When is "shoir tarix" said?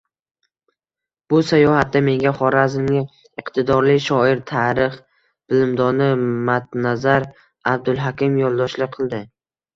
4.07-4.97